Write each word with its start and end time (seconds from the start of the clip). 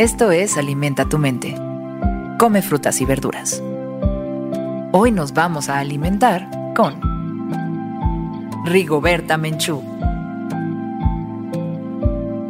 Esto 0.00 0.30
es 0.30 0.56
Alimenta 0.56 1.10
tu 1.10 1.18
mente. 1.18 1.54
Come 2.38 2.62
frutas 2.62 3.02
y 3.02 3.04
verduras. 3.04 3.62
Hoy 4.92 5.12
nos 5.12 5.34
vamos 5.34 5.68
a 5.68 5.78
alimentar 5.78 6.48
con 6.74 6.98
Rigoberta 8.64 9.36
Menchú. 9.36 9.82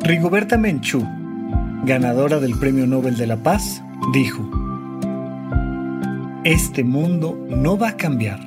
Rigoberta 0.03 0.59
Menchú, 0.59 1.05
ganadora 1.85 2.39
del 2.39 2.57
Premio 2.57 2.87
Nobel 2.87 3.17
de 3.17 3.27
la 3.27 3.37
Paz, 3.39 3.83
dijo, 4.13 4.49
Este 6.45 6.85
mundo 6.85 7.39
no 7.51 7.77
va 7.77 7.91
a 7.91 7.97
cambiar 7.99 8.41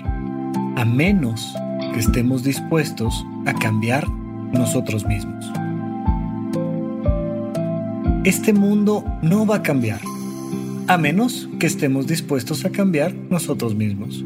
a 0.75 0.83
menos 0.83 1.53
que 1.93 1.99
estemos 1.99 2.43
dispuestos 2.43 3.23
a 3.45 3.53
cambiar 3.53 4.09
nosotros 4.51 5.05
mismos. 5.05 5.45
Este 8.23 8.51
mundo 8.51 9.05
no 9.21 9.45
va 9.45 9.57
a 9.57 9.61
cambiar, 9.61 9.99
a 10.87 10.97
menos 10.97 11.47
que 11.59 11.67
estemos 11.67 12.07
dispuestos 12.07 12.65
a 12.65 12.71
cambiar 12.71 13.13
nosotros 13.13 13.75
mismos. 13.75 14.25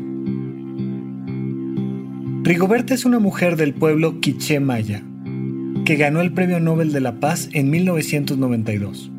Rigoberta 2.44 2.94
es 2.94 3.03
una 3.03 3.19
mujer 3.19 3.58
del 3.58 3.73
pueblo 3.73 4.22
quiché 4.22 4.61
maya, 4.61 5.03
que 5.84 5.97
ganó 5.97 6.22
el 6.22 6.31
Premio 6.31 6.61
Nobel 6.61 6.94
de 6.94 7.02
la 7.02 7.19
Paz 7.19 7.50
en 7.52 7.69
1992. 7.69 9.11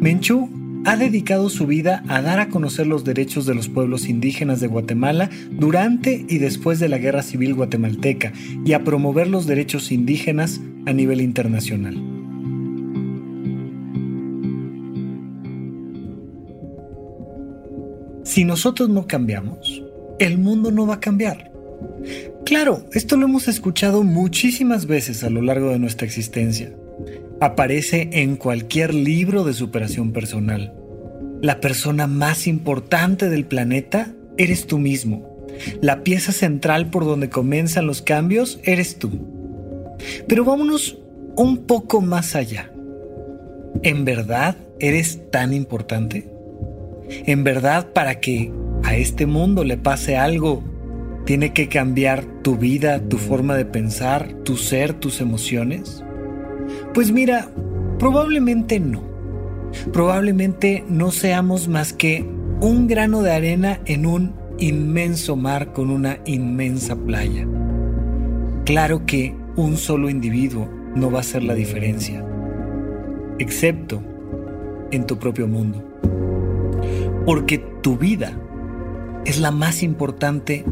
Menchú 0.00 0.57
ha 0.84 0.96
dedicado 0.96 1.48
su 1.48 1.66
vida 1.66 2.02
a 2.08 2.22
dar 2.22 2.40
a 2.40 2.48
conocer 2.48 2.86
los 2.86 3.04
derechos 3.04 3.46
de 3.46 3.54
los 3.54 3.68
pueblos 3.68 4.08
indígenas 4.08 4.60
de 4.60 4.66
Guatemala 4.66 5.30
durante 5.50 6.24
y 6.28 6.38
después 6.38 6.78
de 6.78 6.88
la 6.88 6.98
Guerra 6.98 7.22
Civil 7.22 7.54
guatemalteca 7.54 8.32
y 8.64 8.72
a 8.72 8.84
promover 8.84 9.28
los 9.28 9.46
derechos 9.46 9.92
indígenas 9.92 10.60
a 10.86 10.92
nivel 10.92 11.20
internacional. 11.20 11.96
Si 18.24 18.44
nosotros 18.44 18.88
no 18.88 19.06
cambiamos, 19.06 19.82
el 20.18 20.38
mundo 20.38 20.70
no 20.70 20.86
va 20.86 20.94
a 20.94 21.00
cambiar. 21.00 21.50
Claro, 22.44 22.84
esto 22.92 23.16
lo 23.16 23.26
hemos 23.26 23.48
escuchado 23.48 24.02
muchísimas 24.02 24.86
veces 24.86 25.24
a 25.24 25.30
lo 25.30 25.42
largo 25.42 25.70
de 25.70 25.78
nuestra 25.78 26.06
existencia. 26.06 26.72
Aparece 27.40 28.08
en 28.12 28.36
cualquier 28.36 28.94
libro 28.94 29.44
de 29.44 29.52
superación 29.52 30.12
personal. 30.12 30.74
La 31.40 31.60
persona 31.60 32.06
más 32.06 32.46
importante 32.46 33.30
del 33.30 33.44
planeta 33.44 34.12
eres 34.36 34.66
tú 34.66 34.78
mismo. 34.78 35.46
La 35.80 36.02
pieza 36.02 36.32
central 36.32 36.90
por 36.90 37.04
donde 37.04 37.28
comienzan 37.28 37.86
los 37.86 38.02
cambios 38.02 38.58
eres 38.64 38.98
tú. 38.98 39.10
Pero 40.26 40.44
vámonos 40.44 40.98
un 41.36 41.58
poco 41.58 42.00
más 42.00 42.34
allá. 42.34 42.72
¿En 43.82 44.04
verdad 44.04 44.56
eres 44.80 45.30
tan 45.30 45.52
importante? 45.52 46.28
En 47.08 47.44
verdad, 47.44 47.92
para 47.92 48.20
que 48.20 48.52
a 48.82 48.96
este 48.96 49.26
mundo 49.26 49.62
le 49.62 49.76
pase 49.76 50.16
algo, 50.16 50.64
tiene 51.24 51.52
que 51.52 51.68
cambiar 51.68 52.24
tu 52.42 52.56
vida, 52.56 53.00
tu 53.00 53.18
forma 53.18 53.54
de 53.54 53.64
pensar, 53.64 54.32
tu 54.44 54.56
ser, 54.56 54.94
tus 54.94 55.20
emociones. 55.20 56.02
Pues 56.98 57.12
mira, 57.12 57.48
probablemente 58.00 58.80
no. 58.80 59.04
Probablemente 59.92 60.84
no 60.88 61.12
seamos 61.12 61.68
más 61.68 61.92
que 61.92 62.28
un 62.60 62.88
grano 62.88 63.22
de 63.22 63.30
arena 63.30 63.78
en 63.84 64.04
un 64.04 64.34
inmenso 64.58 65.36
mar 65.36 65.72
con 65.72 65.90
una 65.90 66.18
inmensa 66.24 66.96
playa. 66.96 67.46
Claro 68.64 69.06
que 69.06 69.32
un 69.54 69.76
solo 69.76 70.10
individuo 70.10 70.68
no 70.96 71.08
va 71.08 71.18
a 71.18 71.20
hacer 71.20 71.44
la 71.44 71.54
diferencia, 71.54 72.26
excepto 73.38 74.02
en 74.90 75.06
tu 75.06 75.20
propio 75.20 75.46
mundo 75.46 75.84
porque 77.24 77.58
tu 77.80 77.96
vida 77.96 78.32
es 79.24 79.38
la 79.38 79.52
más 79.52 79.84
importante 79.84 80.64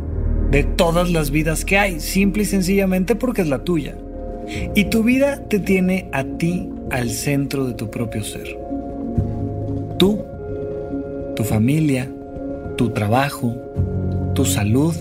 de 0.51 0.65
todas 0.65 1.09
las 1.09 1.31
vidas 1.31 1.65
que 1.65 1.79
hay, 1.79 2.01
simple 2.01 2.43
y 2.43 2.47
sencillamente 2.47 3.15
porque 3.15 3.43
es 3.43 3.49
la 3.49 3.63
tuya. 3.63 3.97
Y 4.75 4.85
tu 4.85 5.03
vida 5.03 5.43
te 5.49 5.59
tiene 5.59 6.09
a 6.13 6.25
ti 6.25 6.71
al 6.91 7.11
centro 7.11 7.67
de 7.67 7.75
tu 7.75 7.91
propio 7.91 8.23
ser. 8.23 8.57
Tú, 9.99 10.25
tu 11.35 11.45
familia, 11.45 12.09
tu 12.77 12.91
trabajo, 12.91 13.55
tu 14.35 14.45
salud, 14.45 14.95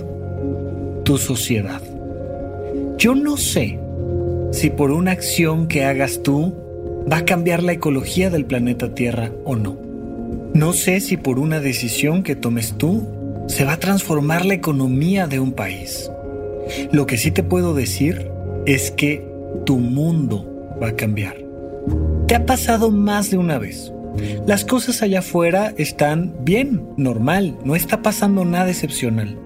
tu 1.03 1.17
sociedad. 1.17 1.81
Yo 2.97 3.13
no 3.13 3.37
sé 3.37 3.79
si 4.51 4.69
por 4.69 4.91
una 4.91 5.11
acción 5.11 5.67
que 5.67 5.83
hagas 5.83 6.23
tú 6.23 6.53
va 7.11 7.17
a 7.17 7.25
cambiar 7.25 7.61
la 7.61 7.73
ecología 7.73 8.29
del 8.29 8.45
planeta 8.45 8.95
Tierra 8.95 9.31
o 9.43 9.55
no. 9.55 9.77
No 10.53 10.73
sé 10.73 11.01
si 11.01 11.17
por 11.17 11.37
una 11.37 11.59
decisión 11.59 12.23
que 12.23 12.35
tomes 12.35 12.73
tú 12.77 13.05
se 13.47 13.65
va 13.65 13.73
a 13.73 13.79
transformar 13.79 14.45
la 14.45 14.53
economía 14.53 15.27
de 15.27 15.39
un 15.39 15.51
país. 15.51 16.09
Lo 16.91 17.05
que 17.05 17.17
sí 17.17 17.31
te 17.31 17.43
puedo 17.43 17.73
decir 17.73 18.31
es 18.65 18.89
que 18.89 19.34
tu 19.63 19.77
mundo 19.77 20.75
va 20.81 20.89
a 20.89 20.95
cambiar. 20.95 21.37
Te 22.27 22.35
ha 22.35 22.45
pasado 22.45 22.91
más 22.91 23.31
de 23.31 23.37
una 23.37 23.57
vez. 23.57 23.91
Las 24.47 24.65
cosas 24.65 25.01
allá 25.01 25.19
afuera 25.19 25.73
están 25.77 26.33
bien, 26.41 26.83
normal, 26.97 27.57
no 27.63 27.75
está 27.75 28.01
pasando 28.01 28.45
nada 28.45 28.69
excepcional. 28.69 29.37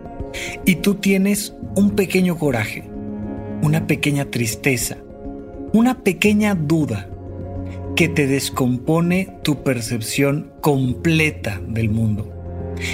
Y 0.66 0.75
tú 0.75 0.96
tienes 0.96 1.56
un 1.75 1.92
pequeño 1.92 2.38
coraje, 2.38 2.84
una 3.62 3.88
pequeña 3.88 4.25
tristeza, 4.25 4.98
una 5.74 6.03
pequeña 6.03 6.56
duda 6.56 7.09
que 7.96 8.08
te 8.08 8.28
descompone 8.28 9.38
tu 9.44 9.64
percepción 9.64 10.52
completa 10.62 11.62
del 11.68 11.90
mundo. 11.90 12.34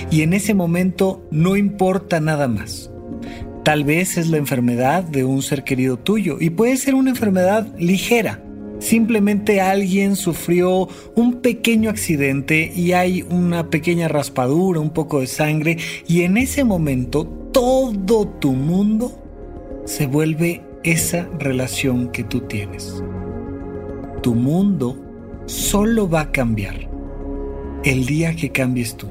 Y 0.09 0.21
en 0.21 0.33
ese 0.33 0.53
momento 0.53 1.27
no 1.29 1.57
importa 1.57 2.19
nada 2.19 2.47
más. 2.47 2.91
Tal 3.65 3.83
vez 3.83 4.17
es 4.17 4.29
la 4.29 4.37
enfermedad 4.37 5.03
de 5.03 5.25
un 5.25 5.41
ser 5.41 5.65
querido 5.65 5.97
tuyo 5.97 6.37
y 6.39 6.51
puede 6.51 6.77
ser 6.77 6.95
una 6.95 7.09
enfermedad 7.09 7.67
ligera. 7.77 8.41
Simplemente 8.79 9.59
alguien 9.59 10.15
sufrió 10.15 10.87
un 11.15 11.41
pequeño 11.41 11.89
accidente 11.89 12.71
y 12.73 12.93
hay 12.93 13.23
una 13.23 13.69
pequeña 13.69 14.07
raspadura, 14.07 14.79
un 14.79 14.91
poco 14.91 15.19
de 15.19 15.27
sangre 15.27 15.77
y 16.07 16.21
en 16.21 16.37
ese 16.37 16.63
momento 16.63 17.25
todo 17.51 18.25
tu 18.27 18.53
mundo 18.53 19.21
se 19.85 20.07
vuelve 20.07 20.61
esa 20.83 21.27
relación 21.37 22.13
que 22.13 22.23
tú 22.23 22.41
tienes 22.41 23.03
tu 24.25 24.33
mundo 24.33 24.97
solo 25.45 26.09
va 26.09 26.21
a 26.21 26.31
cambiar 26.31 26.89
el 27.83 28.07
día 28.07 28.35
que 28.35 28.49
cambies 28.49 28.97
tú. 28.97 29.07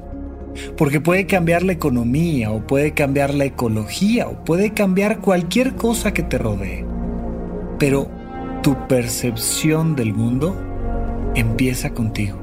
Porque 0.76 1.00
puede 1.00 1.26
cambiar 1.26 1.62
la 1.62 1.72
economía 1.72 2.50
o 2.50 2.66
puede 2.66 2.92
cambiar 2.92 3.34
la 3.34 3.44
ecología 3.44 4.28
o 4.28 4.44
puede 4.44 4.72
cambiar 4.72 5.20
cualquier 5.20 5.74
cosa 5.74 6.12
que 6.12 6.22
te 6.22 6.38
rodee. 6.38 6.84
Pero 7.78 8.08
tu 8.62 8.76
percepción 8.88 9.96
del 9.96 10.14
mundo 10.14 10.56
empieza 11.34 11.90
contigo. 11.90 12.38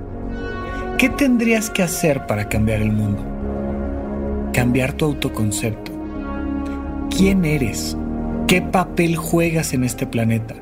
¿Qué 0.98 1.10
tendrías 1.10 1.70
que 1.70 1.84
hacer 1.84 2.28
para 2.28 2.48
cambiar 2.48 2.82
el 2.82 2.92
mundo? 2.92 3.26
Cambiar 4.54 4.94
tu 4.94 5.06
autoconcepto. 5.06 5.92
¿Quién 7.16 7.46
eres? 7.46 7.98
¿Qué 8.48 8.62
papel 8.62 9.16
juegas 9.16 9.74
en 9.74 9.84
este 9.84 10.06
planeta? 10.06 10.56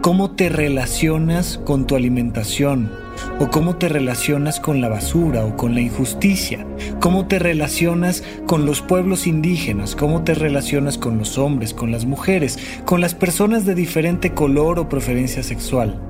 cómo 0.00 0.32
te 0.32 0.48
relacionas 0.48 1.58
con 1.64 1.86
tu 1.86 1.96
alimentación, 1.96 2.90
o 3.38 3.48
cómo 3.50 3.76
te 3.76 3.88
relacionas 3.88 4.60
con 4.60 4.80
la 4.80 4.88
basura 4.88 5.44
o 5.44 5.56
con 5.56 5.74
la 5.74 5.80
injusticia, 5.80 6.66
cómo 7.00 7.26
te 7.26 7.38
relacionas 7.38 8.22
con 8.46 8.66
los 8.66 8.80
pueblos 8.82 9.26
indígenas, 9.26 9.96
cómo 9.96 10.22
te 10.22 10.34
relacionas 10.34 10.98
con 10.98 11.18
los 11.18 11.38
hombres, 11.38 11.74
con 11.74 11.90
las 11.90 12.04
mujeres, 12.04 12.58
con 12.84 13.00
las 13.00 13.14
personas 13.14 13.64
de 13.64 13.74
diferente 13.74 14.32
color 14.32 14.78
o 14.78 14.88
preferencia 14.88 15.42
sexual. 15.42 16.00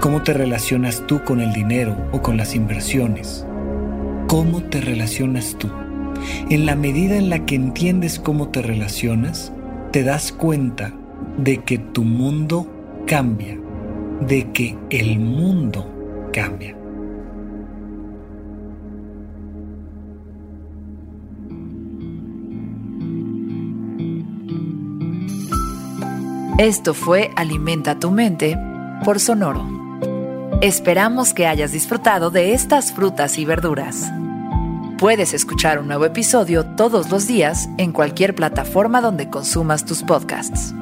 ¿Cómo 0.00 0.22
te 0.22 0.32
relacionas 0.32 1.04
tú 1.06 1.22
con 1.24 1.40
el 1.40 1.52
dinero 1.52 1.96
o 2.12 2.20
con 2.22 2.36
las 2.36 2.54
inversiones? 2.54 3.46
¿Cómo 4.26 4.62
te 4.62 4.80
relacionas 4.80 5.56
tú? 5.58 5.68
En 6.50 6.66
la 6.66 6.76
medida 6.76 7.16
en 7.16 7.30
la 7.30 7.46
que 7.46 7.54
entiendes 7.54 8.18
cómo 8.18 8.48
te 8.48 8.62
relacionas, 8.62 9.52
te 9.90 10.04
das 10.04 10.32
cuenta 10.32 10.92
de 11.38 11.58
que 11.58 11.78
tu 11.78 12.04
mundo 12.04 12.66
cambia, 13.06 13.58
de 14.26 14.50
que 14.52 14.76
el 14.90 15.18
mundo 15.18 15.99
cambia. 16.30 16.76
Esto 26.58 26.92
fue 26.92 27.30
Alimenta 27.36 27.98
tu 27.98 28.10
mente 28.10 28.58
por 29.04 29.18
Sonoro. 29.18 29.66
Esperamos 30.60 31.32
que 31.32 31.46
hayas 31.46 31.72
disfrutado 31.72 32.30
de 32.30 32.52
estas 32.52 32.92
frutas 32.92 33.38
y 33.38 33.46
verduras. 33.46 34.12
Puedes 34.98 35.32
escuchar 35.32 35.78
un 35.78 35.88
nuevo 35.88 36.04
episodio 36.04 36.66
todos 36.76 37.10
los 37.10 37.26
días 37.26 37.70
en 37.78 37.92
cualquier 37.92 38.34
plataforma 38.34 39.00
donde 39.00 39.30
consumas 39.30 39.86
tus 39.86 40.02
podcasts. 40.02 40.74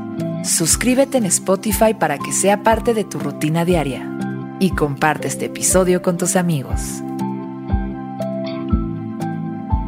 Suscríbete 0.42 1.18
en 1.18 1.26
Spotify 1.26 1.94
para 1.94 2.18
que 2.18 2.32
sea 2.32 2.64
parte 2.64 2.92
de 2.92 3.04
tu 3.04 3.20
rutina 3.20 3.64
diaria 3.64 4.17
y 4.60 4.70
comparte 4.70 5.28
este 5.28 5.46
episodio 5.46 6.02
con 6.02 6.16
tus 6.16 6.36
amigos. 6.36 6.80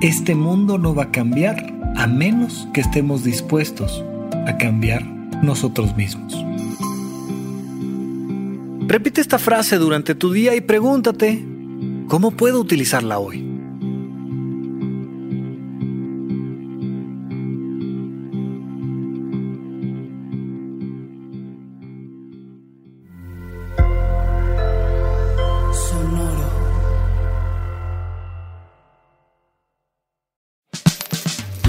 Este 0.01 0.35
mundo 0.35 0.79
no 0.79 0.95
va 0.95 1.05
a 1.05 1.11
cambiar 1.11 1.75
a 1.97 2.07
menos 2.07 2.69
que 2.73 2.81
estemos 2.81 3.25
dispuestos 3.25 4.05
a 4.47 4.57
cambiar 4.57 5.05
nosotros 5.43 5.95
mismos. 5.97 6.35
Repite 8.87 9.21
esta 9.21 9.39
frase 9.39 9.77
durante 9.77 10.15
tu 10.15 10.33
día 10.33 10.55
y 10.57 10.61
pregúntate, 10.61 11.45
¿cómo 12.09 12.31
puedo 12.31 12.61
utilizarla 12.61 13.19
hoy? 13.19 13.50